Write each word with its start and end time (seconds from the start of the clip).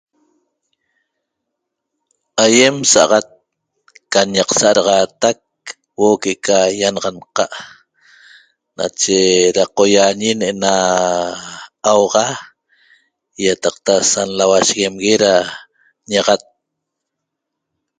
Aýem 2.43 2.75
sa'axat 2.91 3.27
can 4.11 4.27
ñaq 4.35 4.49
sa'adaxaatac 4.59 5.37
huo'o 5.95 6.19
que'eca 6.21 6.57
ýanaxanqa' 6.79 7.55
nache 8.77 9.15
da 9.55 9.63
qoýaañi 9.75 10.29
ne'ena 10.39 10.73
auxa 11.93 12.25
ýataqta 13.45 13.93
sa 14.11 14.21
nlauasheguemegue 14.27 15.13
da 15.23 15.33
ñaxat 16.11 16.41